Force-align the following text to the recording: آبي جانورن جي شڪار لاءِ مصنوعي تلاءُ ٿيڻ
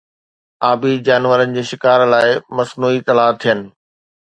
آبي 0.69 0.93
جانورن 1.09 1.53
جي 1.57 1.63
شڪار 1.73 1.99
لاءِ 2.15 2.29
مصنوعي 2.57 2.99
تلاءُ 3.07 3.31
ٿيڻ 3.45 3.59